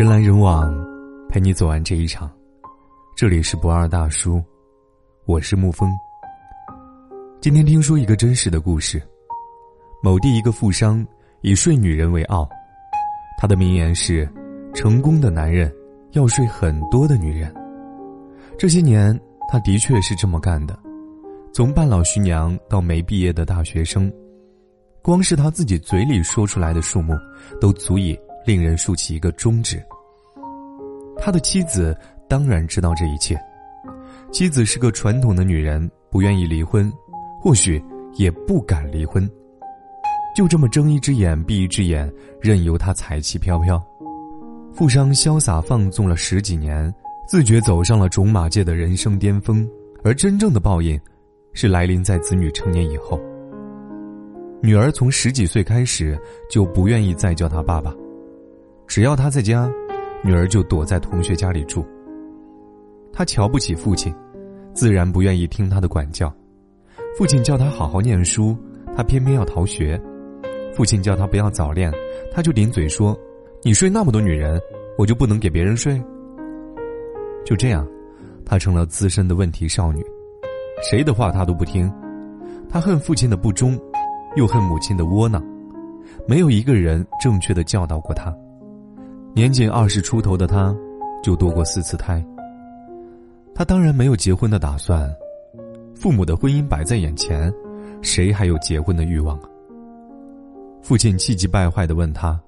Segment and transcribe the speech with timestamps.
[0.00, 0.74] 人来人往，
[1.28, 2.32] 陪你走完这一场。
[3.14, 4.42] 这里是不二大叔，
[5.26, 5.92] 我是沐风。
[7.38, 8.98] 今天听说一个真实的故事：
[10.02, 11.06] 某地一个富商
[11.42, 12.48] 以睡女人为傲，
[13.38, 14.26] 他的名言是
[14.72, 15.70] ：“成功的男人
[16.12, 17.54] 要睡很多的女人。”
[18.56, 19.14] 这些年，
[19.50, 20.78] 他的确是这么干的。
[21.52, 24.10] 从半老徐娘到没毕业的大学生，
[25.02, 27.12] 光是他自己嘴里说出来的数目，
[27.60, 28.18] 都足以。
[28.46, 29.82] 令人竖起一个中指。
[31.16, 31.96] 他的妻子
[32.28, 33.38] 当然知道这一切，
[34.32, 36.90] 妻子是个传统的女人，不愿意离婚，
[37.40, 37.82] 或许
[38.14, 39.28] 也不敢离婚，
[40.34, 43.82] 就这么睁一只眼闭一只眼，任由他彩旗飘飘。
[44.72, 46.92] 富商潇洒放纵了十几年，
[47.28, 49.68] 自觉走上了种马界的人生巅峰，
[50.02, 50.98] 而真正的报应，
[51.52, 53.20] 是来临在子女成年以后。
[54.62, 56.18] 女儿从十几岁开始
[56.50, 57.94] 就不愿意再叫他爸爸。
[58.90, 59.72] 只要他在家，
[60.20, 61.86] 女儿就躲在同学家里住。
[63.12, 64.12] 他瞧不起父亲，
[64.74, 66.28] 自然不愿意听他的管教。
[67.16, 68.56] 父亲叫他好好念书，
[68.96, 69.96] 他偏偏要逃学。
[70.74, 71.92] 父亲叫他不要早恋，
[72.32, 73.16] 他就顶嘴说
[73.62, 74.60] ：“你睡那么多女人，
[74.98, 76.02] 我就不能给别人睡？”
[77.46, 77.86] 就这样，
[78.44, 80.04] 他成了资深的问题少女，
[80.82, 81.88] 谁的话他都不听。
[82.68, 83.78] 他恨父亲的不忠，
[84.34, 85.40] 又恨母亲的窝囊，
[86.26, 88.36] 没有一个人正确的教导过他。
[89.32, 90.74] 年仅二十出头的他，
[91.22, 92.24] 就堕过四次胎。
[93.54, 95.08] 他当然没有结婚的打算，
[95.94, 97.52] 父母的婚姻摆在眼前，
[98.02, 99.48] 谁还有结婚的欲望啊？
[100.82, 102.40] 父亲气急败坏的问他：“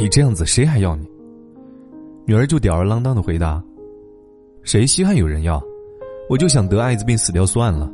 [0.00, 1.06] 你这样子，谁还要你？”
[2.26, 3.62] 女儿就吊儿郎当的回答
[4.64, 5.62] ：“谁稀罕有人要？
[6.28, 7.88] 我就想得艾滋病死掉算了。”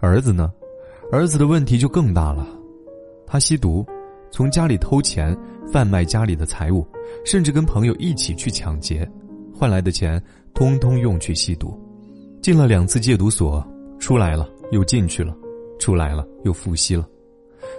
[0.00, 0.50] 儿子呢？
[1.12, 2.46] 儿子的问题就更大了，
[3.26, 3.84] 他吸毒。
[4.30, 5.36] 从家里偷钱，
[5.72, 6.86] 贩卖家里的财物，
[7.24, 9.08] 甚至跟朋友一起去抢劫，
[9.52, 10.22] 换来的钱
[10.54, 11.78] 通通用去吸毒，
[12.40, 13.66] 进了两次戒毒所，
[13.98, 15.36] 出来了又进去了，
[15.78, 17.06] 出来了又复吸了。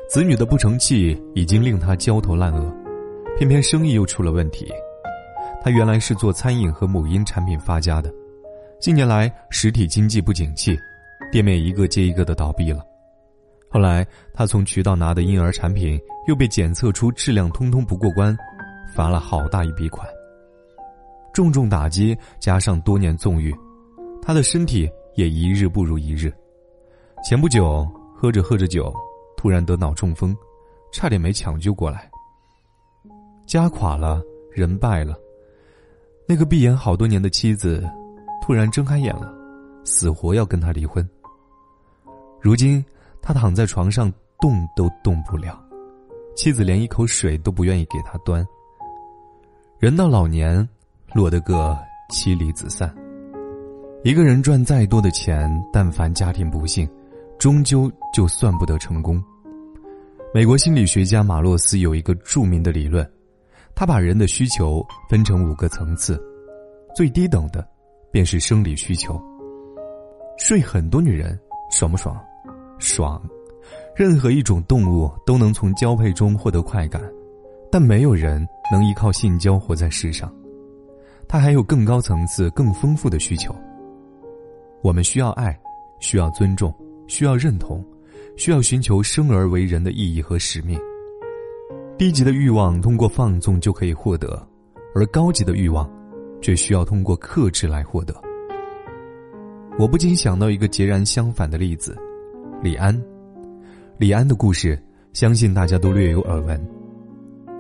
[0.10, 2.74] 子女的不成器已经令他焦头烂额，
[3.38, 4.72] 偏偏生意又出了问题。
[5.64, 8.14] 他原来是做餐饮和母婴产品发家的，
[8.80, 10.78] 近年来实体经济不景气，
[11.32, 12.84] 店面一个接一个的倒闭了。
[13.74, 18.38] 后来，他从渠道拿的婴儿产品又被检测出质量通通不过关，
[18.94, 20.06] 罚了好大一笔款。
[21.32, 23.56] 重重打击加上多年纵欲，
[24.22, 26.30] 他的身体也一日不如一日。
[27.24, 28.94] 前不久喝着喝着酒，
[29.38, 30.36] 突然得脑中风，
[30.92, 32.12] 差点没抢救过来。
[33.48, 34.22] 家垮了，
[34.52, 35.18] 人败了，
[36.28, 37.90] 那个闭眼好多年的妻子，
[38.42, 39.34] 突然睁开眼了，
[39.86, 41.10] 死活要跟他离婚。
[42.42, 42.84] 如今。
[43.22, 45.62] 他躺在床上动都动不了，
[46.36, 48.46] 妻子连一口水都不愿意给他端。
[49.80, 50.68] 人到老年，
[51.14, 51.78] 落得个
[52.10, 52.94] 妻离子散。
[54.04, 56.90] 一个人赚再多的钱，但凡家庭不幸，
[57.38, 59.24] 终究就算不得成功。
[60.34, 63.08] 美国心理学家马洛斯有一个著名的理论，
[63.76, 66.20] 他把人的需求分成五个层次，
[66.96, 67.68] 最低等的，
[68.12, 69.22] 便是生理需求。
[70.38, 71.40] 睡很多女人，
[71.70, 72.20] 爽不爽？
[72.82, 73.22] 爽，
[73.96, 77.02] 任何一种动物都能从交配中获得快感，
[77.72, 80.34] 但没有人能依靠性交活在世上。
[81.28, 83.56] 它还有更高层次、更丰富的需求。
[84.82, 85.58] 我们需要爱，
[86.00, 86.74] 需要尊重，
[87.08, 87.86] 需要认同，
[88.36, 90.78] 需要寻求生而为人的意义和使命。
[91.98, 94.46] 低级的欲望通过放纵就可以获得，
[94.96, 95.88] 而高级的欲望，
[96.42, 98.14] 却需要通过克制来获得。
[99.78, 101.96] 我不禁想到一个截然相反的例子。
[102.64, 102.96] 李安，
[103.98, 104.80] 李安的故事，
[105.14, 106.64] 相信大家都略有耳闻。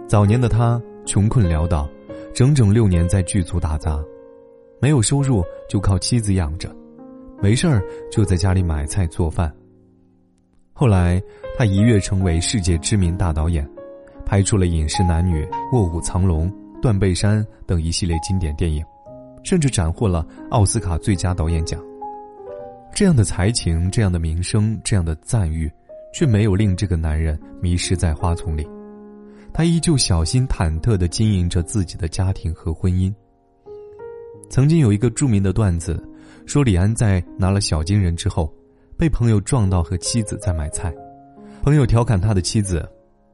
[0.07, 1.89] 早年的他穷困潦倒，
[2.35, 3.99] 整整六年在剧组打杂，
[4.79, 6.69] 没有收入就靠妻子养着，
[7.41, 9.51] 没事儿就在家里买菜做饭。
[10.71, 11.19] 后来
[11.57, 13.67] 他一跃成为世界知名大导演，
[14.23, 15.43] 拍出了《饮食男女》
[15.75, 16.47] 《卧虎藏龙》
[16.79, 18.85] 《断背山》等一系列经典电影，
[19.43, 21.83] 甚至斩获了奥斯卡最佳导演奖。
[22.93, 25.71] 这样的才情，这样的名声，这样的赞誉，
[26.13, 28.67] 却没有令这个男人迷失在花丛里。
[29.53, 33.13] 他依旧小心忐忑地经营着自己的家庭和婚姻。
[34.49, 36.01] 曾经有一个著名的段子，
[36.45, 38.53] 说李安在拿了小金人之后，
[38.97, 40.93] 被朋友撞到和妻子在买菜，
[41.63, 42.87] 朋友调侃他的妻子：“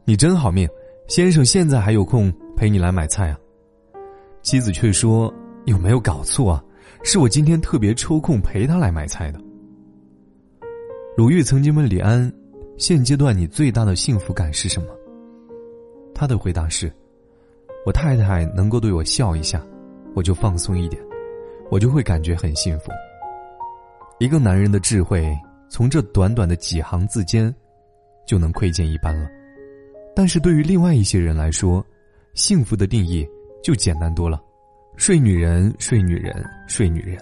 [0.05, 0.69] 你真好命，
[1.07, 3.37] 先生现在还有空陪你来买菜啊。”
[4.43, 5.33] 妻子却说
[5.65, 6.63] ：“有没有搞错啊？
[7.03, 9.39] 是我今天特别抽空陪他来买菜的。”
[11.17, 12.31] 鲁豫曾经问李安
[12.77, 14.89] ：“现阶段你最大的幸福感是什么？”
[16.13, 16.93] 他的回答是
[17.87, 19.65] ：“我太太能够对我笑一下，
[20.13, 21.01] 我就放松一点，
[21.71, 22.91] 我就会感觉很幸福。
[24.19, 25.35] 一个男人的智慧，
[25.71, 27.51] 从这短短的几行字间，
[28.27, 29.27] 就能窥见一斑了。
[30.15, 31.83] 但是对于另外一些人来说，
[32.35, 33.27] 幸福的定义
[33.63, 34.39] 就简单多了：
[34.97, 37.17] 睡女人，睡女人，睡女人。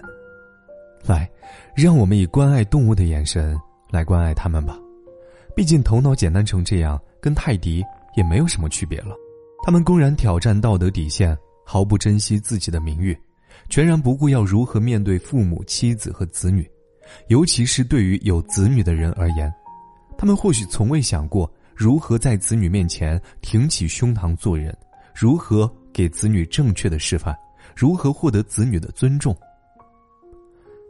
[1.06, 1.26] 来，
[1.74, 3.58] 让我们以关爱动物的眼神
[3.96, 4.78] 来关爱他们吧。
[5.56, 7.82] 毕竟头脑简单成这样，跟泰迪
[8.14, 9.16] 也没有什么区别了。
[9.64, 11.34] 他们公然挑战道德底线，
[11.64, 13.18] 毫不珍惜自己的名誉，
[13.70, 16.70] 全然不顾要如何面对父母、妻子和子女。
[17.28, 19.50] 尤其是对于有子女的人而言，
[20.18, 24.76] 他们或许从未想过如何在子女面前挺起胸膛做人，
[25.14, 27.34] 如何给子女正确的示范，
[27.74, 29.34] 如何获得子女的尊重。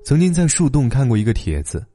[0.04, 1.86] 曾经在树洞看过一个帖子，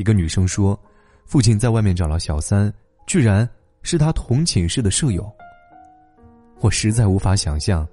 [0.00, 0.80] 一个女生说，
[1.26, 2.72] 父亲在外面找了小三，
[3.06, 3.46] 居然
[3.82, 5.30] 是他同寝室的舍友。
[6.60, 7.86] 我实在无法想象，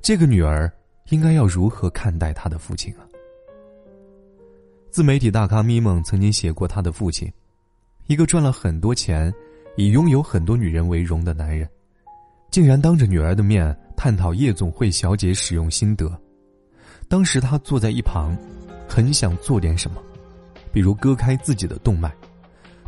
[0.00, 0.68] 这个女儿
[1.10, 3.06] 应该要如何看待她的父亲啊！
[4.90, 7.32] 自媒体大咖咪蒙曾经写过他的父亲，
[8.08, 9.32] 一个赚了很多钱、
[9.76, 11.68] 以拥有很多女人为荣的男人，
[12.50, 16.10] 竟然当着女儿的面探讨夜总会小姐使用心得。
[17.08, 18.36] 当时他坐在一旁，
[18.88, 20.02] 很想做点什么，
[20.72, 22.12] 比如割开自己的动脉，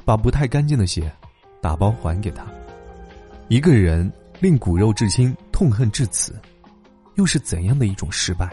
[0.05, 1.13] 把不太干净的血
[1.61, 2.45] 打包还给他。
[3.49, 4.11] 一个人。
[4.41, 6.35] 令骨肉至亲痛恨至此，
[7.15, 8.51] 又是怎样的一种失败？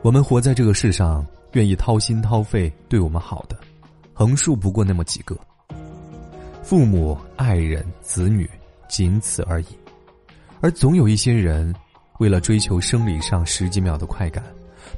[0.00, 3.58] 我们活在这个世上，愿意掏心掏肺对我们好的，
[4.14, 5.36] 横竖不过那么几个。
[6.62, 8.48] 父母、爱人、子女，
[8.88, 9.66] 仅此而已。
[10.60, 11.74] 而总有一些人，
[12.18, 14.42] 为了追求生理上十几秒的快感，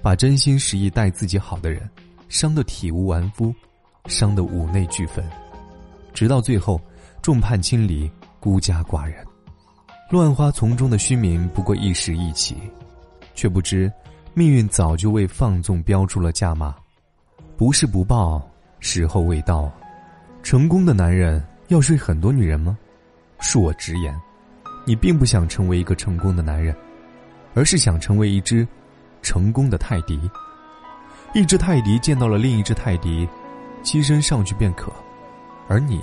[0.03, 1.89] 把真心实意待自己好的人，
[2.29, 3.55] 伤得体无完肤，
[4.07, 5.25] 伤得五内俱焚，
[6.13, 6.81] 直到最后
[7.23, 9.25] 众叛亲离，孤家寡人。
[10.11, 12.57] 乱花丛中的虚名不过一时一气，
[13.35, 13.93] 却不知
[14.35, 16.75] 命运早就为放纵标出了价码。
[17.57, 18.47] 不是不报，
[18.81, 19.71] 时候未到。
[20.43, 22.79] 成功的男人要睡很多女人吗？
[23.41, 24.19] 恕我直言，
[24.87, 26.75] 你并不想成为一个成功的男人，
[27.55, 28.67] 而是想成为一只
[29.21, 30.19] 成功的泰迪。
[31.35, 33.29] 一只泰迪见到了另一只泰迪，
[33.85, 34.91] 栖身上去便可，
[35.69, 36.03] 而你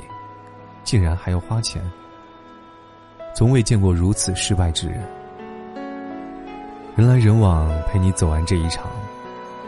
[0.84, 1.82] 竟然还要花钱。
[3.36, 5.02] 从未见过如此失败之人。
[6.96, 8.86] 人来人往，陪你走完这一场。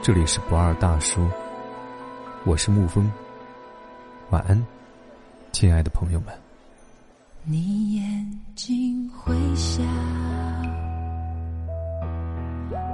[0.02, 1.28] 这里是不二大叔，
[2.46, 3.12] 我是沐风。
[4.30, 4.64] 晚安，
[5.52, 6.34] 亲爱的朋友们。
[7.44, 9.82] 你眼睛会笑，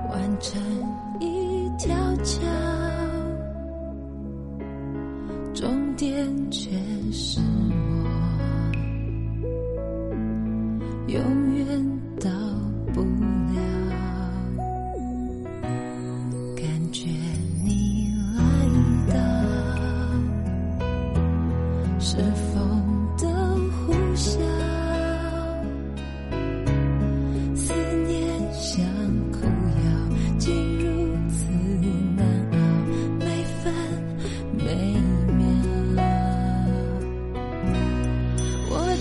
[0.10, 0.62] 完成
[1.20, 2.42] 一条桥，
[5.54, 6.70] 终点却
[7.12, 7.40] 是。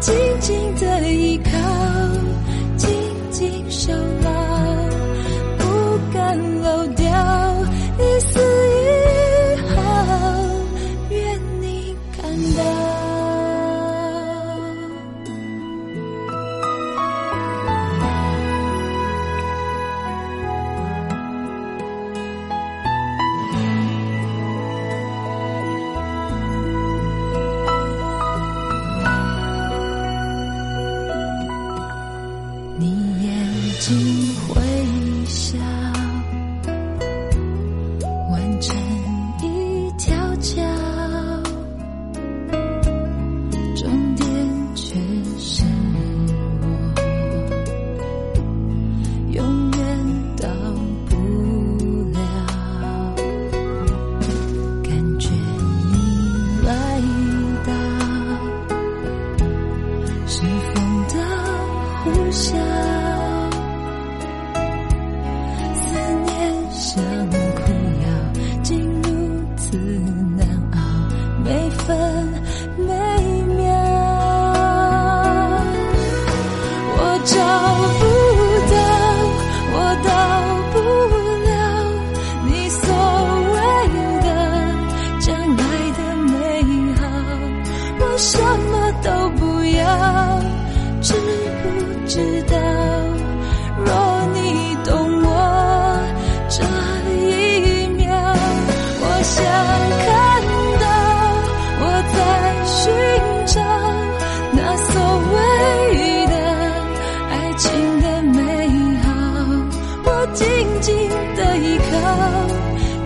[0.00, 1.53] 静静的依靠，
[62.34, 62.83] 下。
[110.80, 111.92] 紧紧的依靠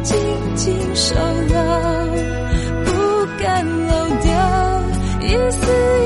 [0.02, 0.16] 紧
[0.56, 2.06] 紧守牢
[2.84, 4.82] 不敢漏掉
[5.20, 5.97] 一丝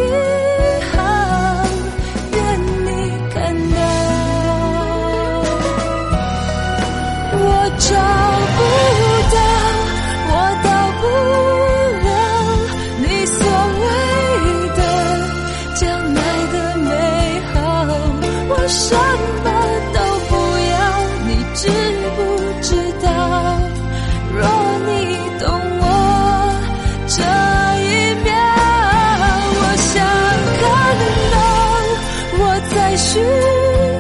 [32.92, 33.22] 在寻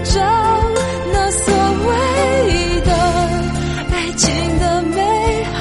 [0.04, 0.20] 找
[1.14, 1.46] 那所
[1.86, 1.90] 谓
[2.82, 2.92] 的
[3.90, 5.00] 爱情的美
[5.54, 5.60] 好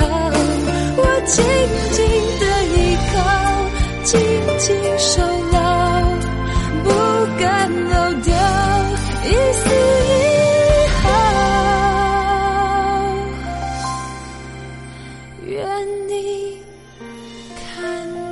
[0.97, 1.41] 我紧
[1.93, 2.03] 紧
[2.41, 2.43] 的
[2.75, 3.15] 依靠
[4.03, 4.19] 紧
[4.57, 5.57] 紧守牢
[6.83, 6.89] 不
[7.39, 8.33] 敢漏掉
[9.23, 9.63] 一丝
[10.09, 10.19] 一
[10.97, 11.03] 毫。
[15.45, 15.55] 愿
[16.09, 16.11] 你
[17.55, 17.71] 看。
[18.21, 18.30] 到